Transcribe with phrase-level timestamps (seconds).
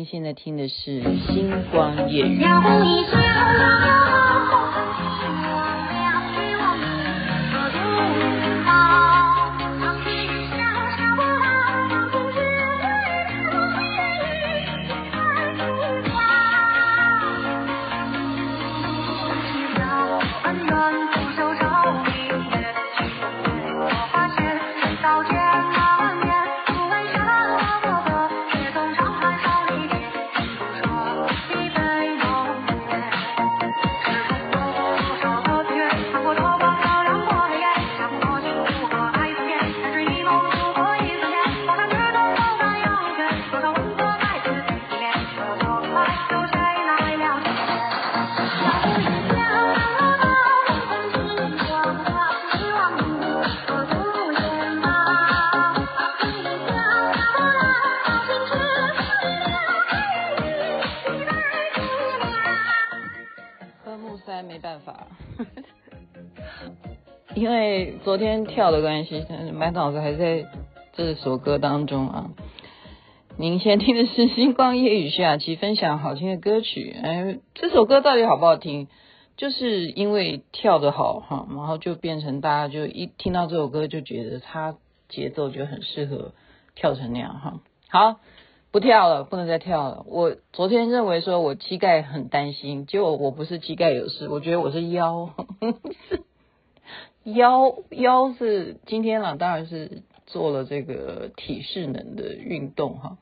[0.00, 2.40] 您现在听的是《星光夜雨。
[64.54, 64.58] 语》。
[67.34, 70.46] 因为昨天跳的关系，满脑子还在
[70.92, 72.30] 这首歌当中啊。
[73.36, 76.94] 您先听的是《星光夜雨》徐雅琪分享好听的歌曲。
[77.02, 78.88] 哎，这首歌到底好不好听？
[79.36, 84.76] 就是因为跳得好哈，然后就变成大家就一听到这首歌就觉得它
[85.08, 86.32] 节奏就很适合
[86.74, 87.60] 跳成那样哈。
[87.88, 88.20] 好，
[88.72, 90.04] 不跳了，不能再跳了。
[90.06, 95.30] 我昨天认为说我膝盖很担心，结果我不是膝盖有事，我觉得我是腰。
[97.24, 103.18] 腰腰是今天了，当然是做了这个体适能的运动哈，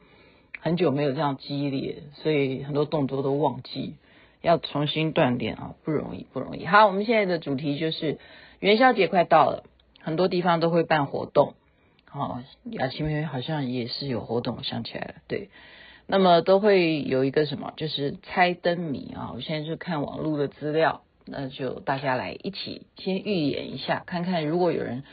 [0.60, 3.96] 很久没有这样激烈，所以很多动作都忘记，
[4.40, 6.66] 要重新锻炼啊，不容易不容易。
[6.66, 8.18] 好，我们现在的主题就是
[8.60, 9.64] 元宵节快到了，
[10.00, 11.54] 很多地方都会办活动，
[12.10, 15.50] 好，雅琪妹妹好像也是有活动，想起来了，对，
[16.06, 21.02] 那么都会有一个什么，就是猜灯谜啊，我现在就看网络的资料。
[21.30, 25.04] 那就大家来一起先预演一下，看看如果有人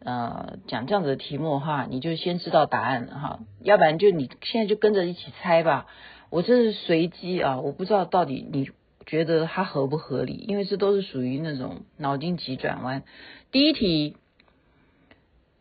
[0.00, 3.40] 呃讲这样子的题目的话，你就先知道答案了哈。
[3.62, 5.86] 要不然就你现在就跟着一起猜吧。
[6.28, 8.68] 我这是随机啊，我不知道到底你
[9.06, 13.02] 觉得它合不合理，因为这都是属于那种脑筋急转弯。
[13.50, 14.18] 第一题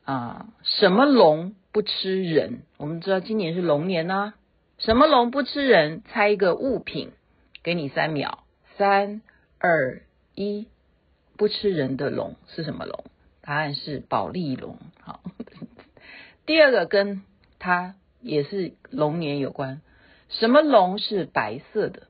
[0.05, 2.61] 啊，什么龙不吃人？
[2.77, 4.33] 我们知道今年是龙年呐、
[4.77, 6.03] 什么龙不吃人？
[6.09, 7.11] 猜一个物品，
[7.63, 8.43] 给你三秒，
[8.77, 9.21] 三。
[9.57, 10.03] 二
[10.35, 10.67] 一，
[11.37, 13.03] 不吃人的龙是什么龙？
[13.41, 14.77] 答案是保利龙。
[15.01, 15.21] 好，
[16.45, 17.23] 第二个跟
[17.57, 19.81] 它也是龙年有关。
[20.29, 22.03] 什么龙是白色的？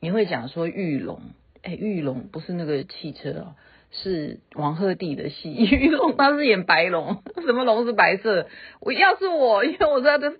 [0.00, 1.20] 你会讲说玉龙？
[1.62, 3.54] 哎，玉龙不是那个汽车哦，
[3.90, 5.52] 是王鹤棣的戏。
[5.54, 8.48] 玉龙他是演白龙， 什么龙是白色？
[8.80, 10.32] 我要是我，因为我是他的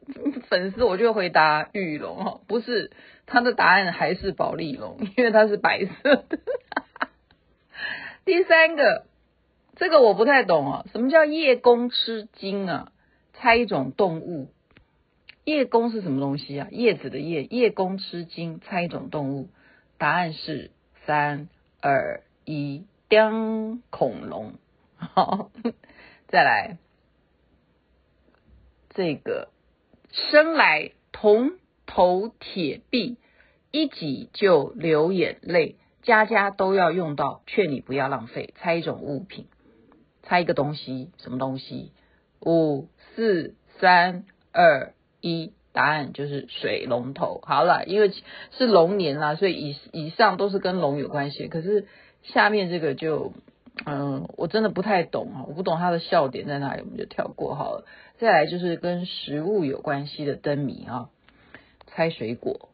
[0.48, 2.90] 粉丝，我就回答玉龙哦，不是。
[3.30, 6.38] 他的答案还是保利龙，因为它是白色的。
[8.24, 9.04] 第三个，
[9.76, 12.90] 这个我不太懂啊，什么叫叶公吃金啊？
[13.34, 14.48] 猜一种动物。
[15.44, 16.68] 叶公是什么东西啊？
[16.70, 19.50] 叶子的叶，叶公吃金，猜一种动物。
[19.98, 20.70] 答案是
[21.04, 21.50] 三
[21.82, 24.54] 二一，叮，恐龙。
[24.96, 25.50] 好，
[26.28, 26.78] 再来，
[28.90, 29.48] 这个
[30.10, 31.52] 生来铜
[31.86, 33.16] 头铁臂，
[33.70, 38.54] 一挤就流眼泪，家家都要用到，劝你不要浪费。
[38.56, 39.46] 猜一种物品，
[40.22, 41.92] 猜一个东西，什么东西？
[42.40, 47.40] 五四三二一，答案就是水龙头。
[47.44, 48.12] 好了，因为
[48.50, 51.48] 是龙年啦，所以以以上都是跟龙有关系。
[51.48, 51.86] 可是
[52.22, 53.32] 下面这个就，
[53.86, 57.84] 嗯，我真的不太懂啊，我不懂它的笑点在哪里，我们就跳过好了。
[58.18, 61.10] 再来就是跟食物有关系的灯谜啊。
[61.86, 62.68] 猜水果，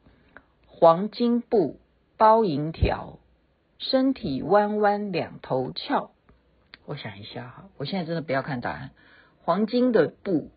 [0.66, 1.78] 黄金布
[2.16, 3.19] 包银条，
[3.78, 6.10] 身体弯弯两头翘。
[6.84, 8.91] 我想一下哈，我现在真的不要看答案。
[9.43, 10.50] 黄金的布，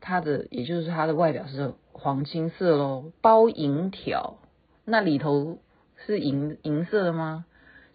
[0.00, 3.12] 它的也就是它的外表是黄金色喽。
[3.22, 4.38] 包银条，
[4.84, 5.58] 那里头
[6.04, 7.46] 是银银色的吗？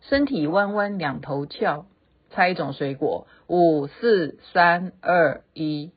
[0.01, 1.85] 身体弯弯两头翘，
[2.29, 3.27] 猜一种水果。
[3.47, 5.91] 五四三二一，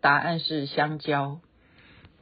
[0.00, 1.40] 答案是香蕉。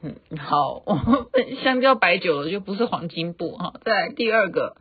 [0.01, 0.83] 嗯，好，
[1.63, 3.73] 香蕉摆久了就不是黄金布哈。
[3.83, 4.77] 再来第二个，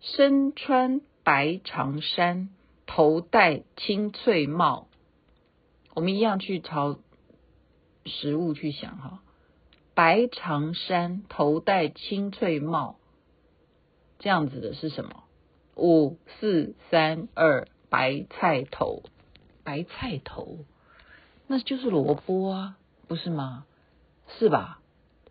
[0.00, 2.50] 身穿白长衫，
[2.86, 4.88] 头戴青翠帽。
[5.94, 6.98] 我们一样去朝
[8.04, 9.20] 食物去想哈，
[9.94, 12.96] 白长衫，头戴青翠帽，
[14.18, 15.24] 这样子的是什么？
[15.78, 19.02] 五四三二，白菜头，
[19.64, 20.58] 白菜头，
[21.46, 22.76] 那就是萝卜啊，
[23.06, 23.64] 不是吗？
[24.38, 24.80] 是吧？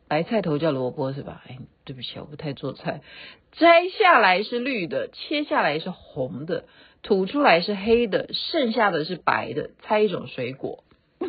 [0.08, 1.44] 白菜头叫萝卜是吧？
[1.48, 3.02] 哎，对不起，我不太做菜。
[3.52, 6.66] 摘下来是绿的，切下来是红的，
[7.04, 9.72] 吐出来是黑的，剩下的是白的。
[9.82, 10.84] 猜一种水果。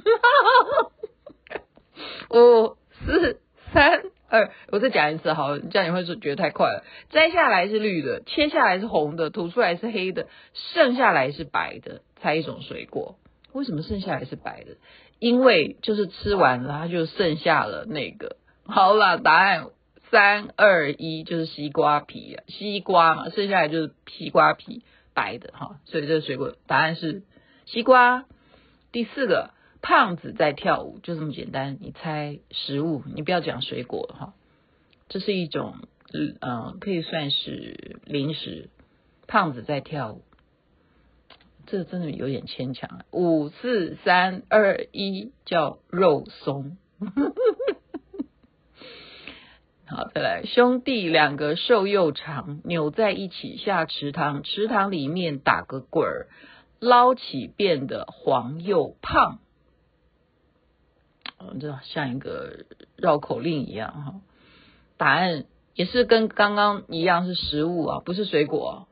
[2.30, 3.40] 五四
[3.72, 6.84] 三二，我再讲一次，好，这样你会觉得太快了。
[7.10, 10.26] 摘下来是绿的，切下来是红的，吐出来是黑的，
[10.74, 12.02] 剩下来是白的。
[12.20, 13.16] 猜一种水果。
[13.52, 14.76] 为什么剩下来是白的？
[15.18, 18.36] 因为就是吃完了，它就剩下了那个。
[18.66, 19.68] 好了，答案
[20.10, 24.82] 三二一，就是西瓜皮啊，西瓜嘛，剩下来就是西瓜皮，
[25.14, 25.76] 白的哈。
[25.86, 27.22] 所以这个水果答案是
[27.64, 28.26] 西瓜。
[28.92, 31.78] 第四个，胖子在跳舞，就这么简单。
[31.80, 34.34] 你猜食物，你不要讲水果哈。
[35.08, 35.76] 这是一种，
[36.40, 38.70] 嗯，可以算是零食。
[39.26, 40.22] 胖子在跳舞。
[41.66, 43.04] 这真的有点牵强。
[43.10, 46.78] 五四三二一，叫肉松。
[49.86, 56.28] 好，再来，兄弟两个瘦又长，扭在一起下池塘，池塘里面打个滚儿，
[56.78, 59.40] 捞起变得黄又胖。
[61.38, 62.64] 嗯，这像一个
[62.96, 64.20] 绕口令一样哈。
[64.96, 65.44] 答案
[65.74, 68.88] 也是跟刚刚一样，是食物啊，不是水果。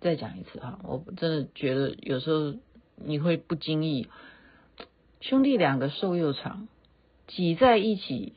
[0.00, 2.54] 再讲一次哈，我真的觉得有时候
[2.96, 4.08] 你会不经意，
[5.20, 6.68] 兄弟两个瘦又长，
[7.26, 8.32] 挤在一起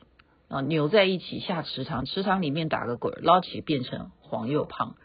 [0.49, 4.97] 啊，扭在一起下池塘，池塘里面打个滚，捞起变成黄又胖。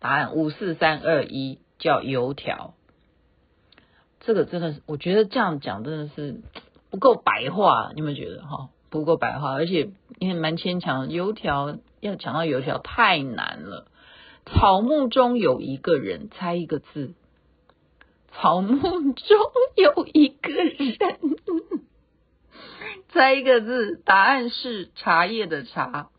[0.00, 2.74] 答案五四三二一，叫油条。
[4.20, 6.42] 这个真的是，我觉得这样讲真的是
[6.92, 8.68] 不够白话，你有没有觉得哈？
[8.90, 11.08] 不够白话，而且也蛮牵强。
[11.08, 13.86] 油条要讲到油条太难了。
[14.44, 17.14] 草木中有一个人，猜一个字。
[18.34, 19.38] 草木中
[19.76, 21.38] 有一个人，
[23.08, 24.02] 猜一个字。
[24.04, 26.10] 答案是茶叶的茶。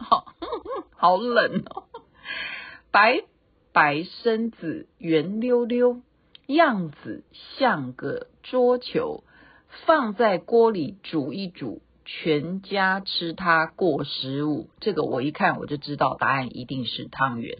[0.00, 0.26] 好，
[0.96, 1.84] 好冷哦。
[2.90, 3.22] 白
[3.72, 6.00] 白身子，圆溜溜，
[6.46, 7.22] 样子
[7.58, 9.22] 像个桌球，
[9.84, 14.70] 放在锅里煮一煮，全家吃它过十五。
[14.80, 17.58] 这个我一看我就知道，答案一定是汤圆。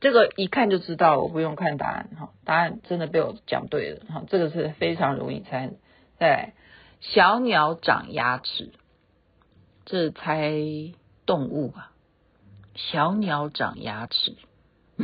[0.00, 5.72] 这个一看就知道，我不用看答案哈，答案真的被我讲对了哈，这个是非常容易猜。
[6.18, 6.54] 再来，
[7.00, 8.72] 小鸟长牙齿，
[9.84, 10.52] 这猜
[11.24, 11.92] 动物吧？
[12.74, 14.36] 小鸟长牙齿，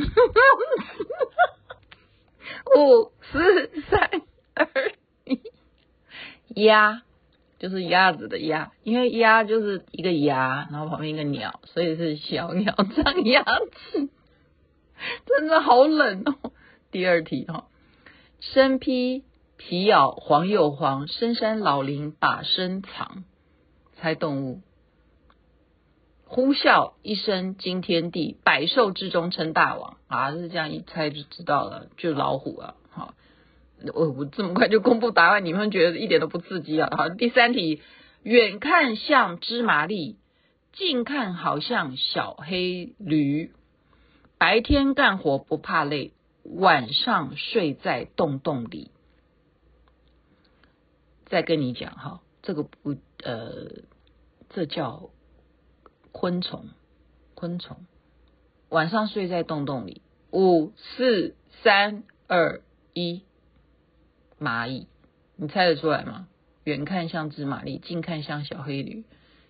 [2.75, 4.21] 五四三
[4.53, 4.67] 二
[5.25, 5.41] 一，
[6.49, 7.03] 鸭
[7.59, 14.09] 就是鸭子的鸭，因为鸭就是一个牙，然后旁边一个鸟，所以是小鸟 长牙齿。
[15.25, 16.51] 真的好冷哦！
[16.91, 17.67] 第二题哈，
[18.39, 19.23] 身披
[19.57, 23.23] 皮袄黄又黄，深山老林把身藏。
[23.95, 24.61] 猜动物。
[26.25, 30.31] 呼啸一声惊天地，百兽之中称大王啊！
[30.31, 32.75] 是这样一猜就知道了，就老虎啊！
[33.93, 36.89] 我我这么快就公布答案，你们觉得一点都不刺激啊？
[36.95, 37.81] 好，第三题，
[38.21, 40.17] 远看像芝麻粒，
[40.71, 43.51] 近看好像小黑驴。
[44.37, 46.11] 白天干活不怕累，
[46.43, 48.91] 晚上睡在洞洞里。
[51.25, 53.83] 再跟你讲哈，这个不呃，
[54.49, 55.09] 这叫
[56.11, 56.69] 昆虫，
[57.35, 57.77] 昆虫
[58.69, 60.01] 晚上睡在洞洞里。
[60.31, 62.61] 五四三二
[62.93, 63.23] 一，
[64.43, 64.87] 蚂蚁，
[65.37, 66.27] 你猜得出来吗？
[66.65, 69.03] 远看像芝麻粒，近看像小黑驴，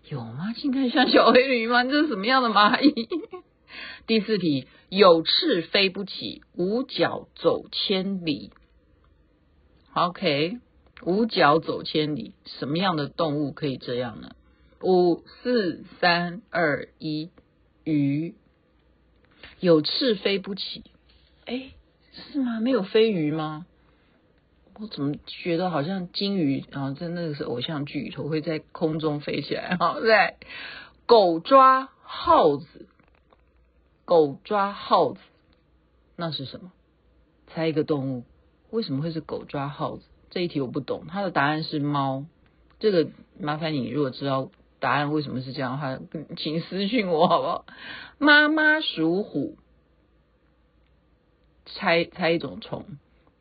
[0.08, 0.54] 有吗？
[0.54, 1.84] 近看像小黑驴吗？
[1.84, 3.10] 这是什么样的蚂蚁？
[4.06, 8.52] 第四题，有翅飞不起，无脚走千里。
[9.94, 10.60] OK，
[11.04, 14.36] 无脚走千里，什么样的动物可以这样呢？
[14.82, 17.30] 五四三二一，
[17.84, 18.36] 鱼。
[19.60, 20.84] 有翅飞不起，
[21.46, 21.72] 哎，
[22.12, 22.60] 是吗？
[22.60, 23.66] 没有飞鱼吗？
[24.80, 29.78] 我怎么觉得好像金鱼啊，在那个是偶像剧里头会在空中飞起来？
[29.80, 30.38] 好， 在
[31.06, 32.88] 狗抓耗子。
[34.06, 35.20] 狗抓耗子，
[36.18, 36.72] 那是什么？
[37.48, 38.26] 猜一个动物，
[38.70, 40.04] 为什么会是狗抓耗子？
[40.30, 42.26] 这一题我不懂，它的答案是猫。
[42.80, 43.08] 这个
[43.40, 46.00] 麻烦你，如果知道答案为什么是这样的话，
[46.36, 47.66] 请私信我好不好？
[48.18, 49.58] 妈妈属虎，
[51.66, 52.86] 猜猜一种虫，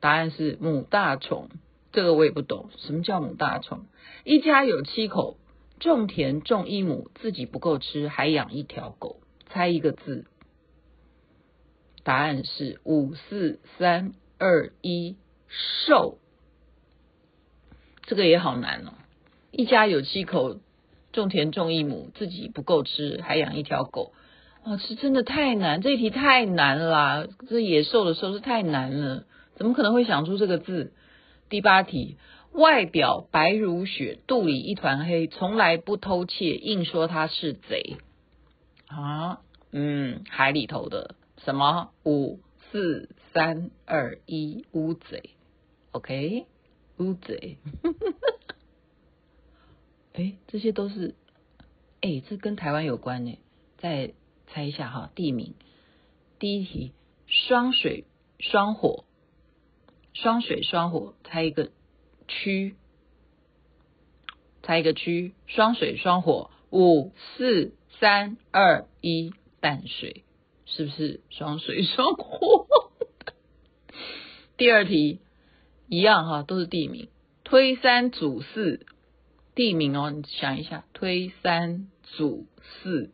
[0.02, 1.48] 答案是母大虫。
[1.92, 3.86] 这个我也不懂，什么叫母大虫？
[4.24, 5.36] 一家有七口，
[5.78, 9.20] 种田种一亩，自己不够吃，还养一条狗。
[9.48, 10.26] 猜一个字。
[12.02, 15.16] 答案是五四三二一，
[15.86, 16.18] 兽。
[18.02, 18.94] 这个也好难哦。
[19.52, 20.58] 一家有七口，
[21.12, 24.12] 种田种一亩，自己不够吃，还养一条狗。
[24.64, 29.24] 哇，这真的太难，这一题太难啦，这野兽的时候是太难了，
[29.62, 30.92] 怎么可能会想出这个字？
[31.48, 32.16] 第八题，
[32.50, 37.98] 外表白如雪，肚里一团黑，从来不偷窃，硬说他是贼。
[38.88, 39.38] 啊，
[39.70, 41.14] 嗯，海里头的
[41.44, 41.92] 什么？
[42.04, 42.40] 五
[42.72, 45.30] 四三二一，乌贼。
[45.92, 46.46] OK，
[46.98, 47.58] 乌贼。
[50.14, 51.14] 哎，这些都是，
[52.00, 53.38] 哎，这跟台湾有关呢。
[53.78, 54.12] 再
[54.48, 55.54] 猜一下哈，地名。
[56.40, 56.90] 第一题，
[57.28, 58.06] 双水
[58.40, 59.04] 双火，
[60.14, 61.70] 双水双火，猜一个
[62.28, 62.76] 区，
[64.62, 70.24] 猜一个区，双水双火，五四三二一，淡水，
[70.66, 72.66] 是不是双水双火？
[74.56, 75.20] 第二题
[75.88, 77.08] 一样哈，都是地名，
[77.44, 78.86] 推三阻四。
[79.54, 83.10] 地名哦，你想一下，推三阻四，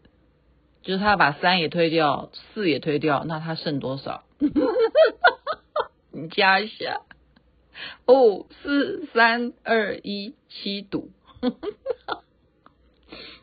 [0.83, 4.23] 就是他把三也推掉，四也推掉，那他剩多少？
[6.23, 7.03] 你加一下，
[8.07, 11.11] 五四三二一七堵。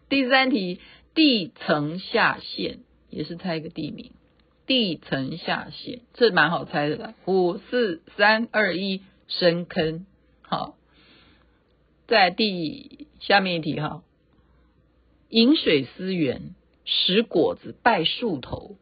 [0.10, 0.80] 第三题，
[1.14, 2.80] 地层下陷
[3.10, 4.12] 也是猜一个地名，
[4.68, 7.14] 地层下陷这蛮好猜的啦。
[7.26, 10.06] 五四三二一深坑，
[10.42, 10.76] 好。
[12.08, 14.04] 在第下面一题哈，
[15.30, 16.54] 饮水思源，
[16.84, 18.76] 食果子拜树头。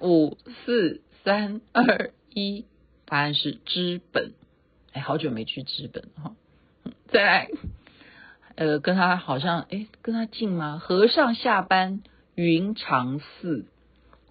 [0.00, 2.66] 五四三二一，
[3.06, 4.32] 答案是知本。
[4.92, 6.34] 哎，好久没去知本哈。
[7.08, 7.48] 再来，
[8.54, 10.78] 呃，跟他好像哎，跟他近吗？
[10.78, 12.02] 和尚下班
[12.34, 13.66] 云长寺。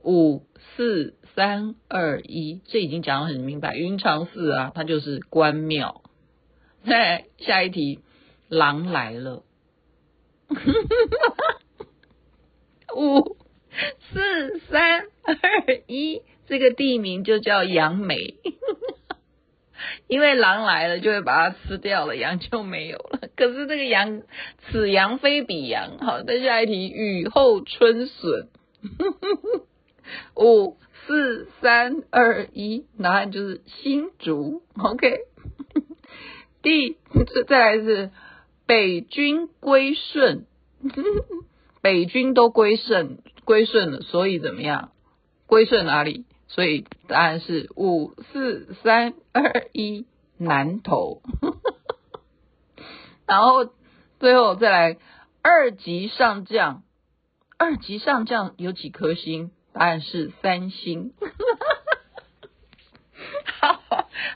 [0.06, 6.01] 五四三二一，这已经讲得很明白，云长寺啊，它就是关庙。
[6.86, 8.01] 再下一题，
[8.50, 9.46] 狼来了，
[12.98, 13.38] 五
[14.12, 15.38] 四三二
[15.88, 18.36] 一，这个地名就叫杨梅，
[20.08, 23.30] 因为狼来了就会把它吃掉了，羊就没有了。
[23.36, 24.22] 可是这个羊，
[24.70, 25.98] 此羊非彼羊。
[26.00, 28.50] 好，再下一题，雨后春笋，
[30.36, 34.62] 五四三二一，答案就是新竹。
[34.78, 35.20] OK。
[36.62, 36.98] 第，
[37.34, 38.12] 这再来是
[38.66, 40.46] 北军归顺，
[41.82, 44.92] 北军都归顺归顺了，所以怎么样？
[45.46, 46.26] 归顺哪里？
[46.53, 50.05] 所以答案是五四三二一
[50.38, 51.24] 南投。
[53.25, 53.74] 然后
[54.19, 54.98] 最后再来
[55.41, 56.83] 二级上将，
[57.57, 59.50] 二级上将有几颗星？
[59.74, 61.13] 答案是三星。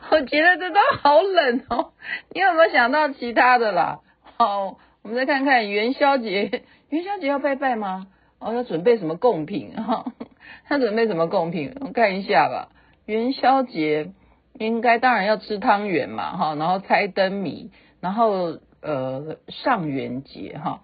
[0.09, 1.93] 我觉得这都好冷哦，
[2.33, 3.99] 你有没有想到其他的啦？
[4.37, 8.07] 好，我们再看看元宵节，元宵节要拜拜吗？
[8.39, 9.75] 哦，要准备什么贡品？
[9.75, 10.11] 哈，
[10.67, 11.75] 他准备什么贡品？
[11.79, 12.69] 我看一下吧。
[13.05, 14.11] 元宵节
[14.53, 17.71] 应该当然要吃汤圆嘛，哈，然后猜灯谜，
[18.01, 20.81] 然后呃上元节哈，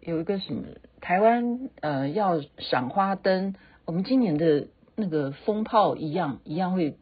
[0.00, 0.62] 有一个什么
[1.00, 3.54] 台湾呃要赏花灯，
[3.84, 6.96] 我们今年的那个风炮一样一样会。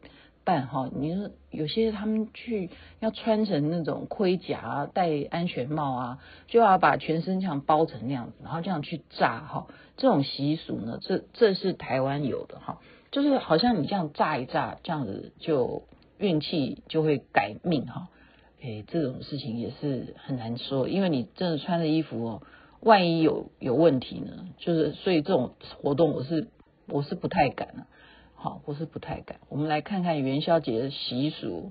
[0.44, 6.18] 办哈，你说有些他们去要穿成那种盔甲，戴安全帽啊，
[6.49, 9.66] 就要把全身像包成那样子，然后这样去炸哈。
[9.97, 12.80] 这种习俗呢，这这是台湾有的哈，
[13.11, 15.85] 就是好像你这样炸一炸，这样子就
[16.18, 18.09] 运气就会改命哈。
[18.62, 22.42] 诶，这种事情也是很难说，因为你真的穿的衣服哦，
[22.80, 26.49] 万一有有问题呢，就是所以这种活动我是
[26.88, 27.87] 我是不太敢了。
[28.42, 29.38] 好，我是不太敢。
[29.49, 31.70] 我们来看看元宵节的习俗。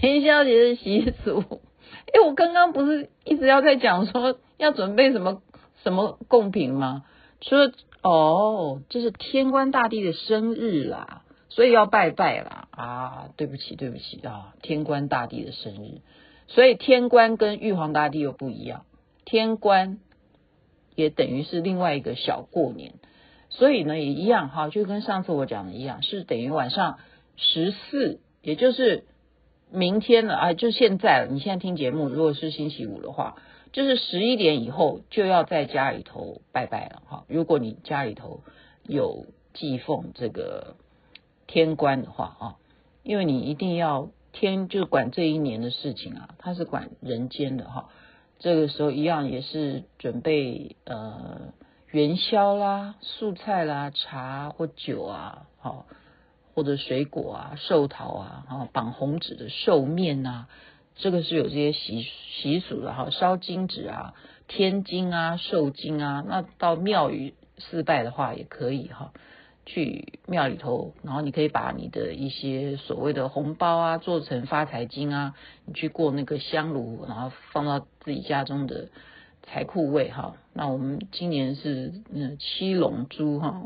[0.00, 1.60] 元宵节的习俗，
[2.14, 5.42] 哎，我刚刚不是一直要在讲说要准备什么
[5.82, 7.04] 什么贡品吗？
[7.42, 7.70] 说
[8.02, 12.68] 哦，这是天官大帝的生日啦，所以要拜拜啦。
[12.70, 16.00] 啊，对不起，对不起啊，天官大帝的生日，
[16.46, 18.86] 所以天官跟玉皇大帝又不一样，
[19.26, 19.98] 天官
[20.94, 22.94] 也等于是另外一个小过年。
[23.58, 26.98] 所以呢，也一样哈，就跟上次我讲的一样，是等于晚上
[27.36, 29.04] 十四，也就是
[29.72, 31.32] 明天了啊，就现在了。
[31.32, 33.36] 你现在听节目，如果是星期五的话，
[33.72, 37.24] 就是十一点以后就要在家里头拜拜了哈。
[37.28, 38.42] 如果你家里头
[38.86, 40.76] 有祭奉这个
[41.46, 42.56] 天官的话啊，
[43.02, 47.88] 因为你一定要天就管这一年的事情啊，他是管人间的哈。
[48.38, 51.54] 这个时候一样也是准备呃。
[51.90, 55.86] 元宵啦、素菜啦、茶或酒啊，好，
[56.54, 60.46] 或者水果啊、寿桃啊，啊，绑红纸的寿面呐，
[60.96, 64.14] 这个是有这些习习俗的哈，烧金纸啊、
[64.48, 69.12] 添金啊、受金啊，那到庙宇祀拜的话也可以哈。
[69.68, 78.90] 去庙里头，然后你可以把你的一些所谓的红包啊，做成发财金啊，你去过那个香炉，然后放到自己家中的
[79.46, 80.36] 财库位哈。
[80.52, 83.62] 那我们今年是嗯七龙珠哈，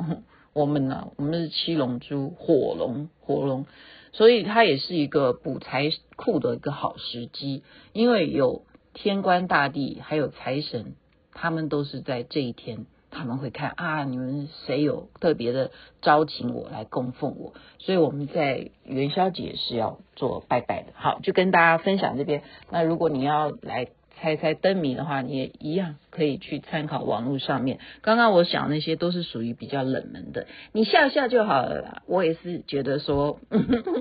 [0.53, 3.67] 我们呢、我们是七龙珠，火龙火龙，
[4.13, 10.95] 所以它也是一个补财库的一个好时机，因为有天官大帝还有财神，
[11.33, 12.87] 他们都是在这一天。
[13.13, 20.93] 他们会看啊，你们谁有特别的招请我来供奉我，所以我们在元宵节是要做拜拜的。
[20.95, 22.45] 好，就跟大家分享这边。
[22.71, 23.89] 那如果你要来
[24.21, 27.79] 猜猜灯谜的话，你也一样可以去参考网络上面。
[28.03, 32.03] 刚刚我想那些都是属于比较冷门的，你笑笑就好了啦。
[32.07, 33.41] 我也是觉得说，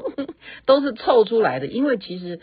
[0.66, 2.40] 都是凑出来的，因为其实。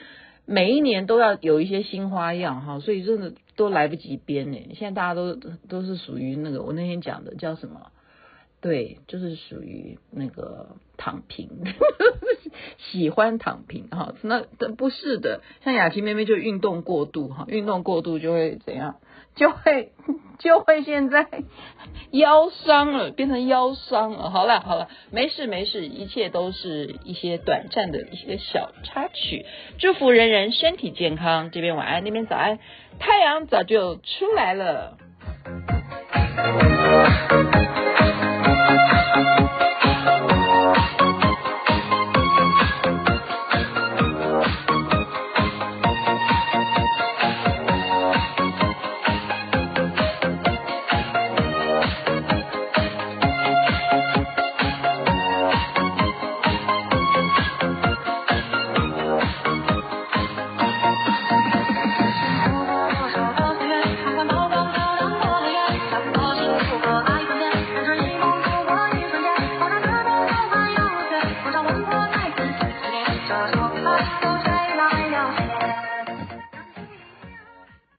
[0.48, 4.58] 每一年都要有一些新花样哈，所以真的都来不及编呢。
[4.76, 5.34] 现在大家都
[5.68, 7.90] 都是属于那个我那天讲的叫什么？
[8.60, 11.48] 对，就是属于那个躺平，
[12.78, 14.14] 喜欢躺平哈。
[14.22, 14.42] 那
[14.76, 18.96] 不是的，像雅琪妹妹就运动过度哈，运动过度就会怎样？
[19.36, 19.92] 就会
[20.38, 21.26] 就会现在
[22.10, 24.30] 腰伤了，变成腰伤了。
[24.30, 29.44] 好了好了，没事没事，一切都是一些短暂的一些小插曲。
[29.78, 32.58] 祝福人人身体健康，这边晚安，那边早安，
[32.98, 34.96] 太阳早就出来了。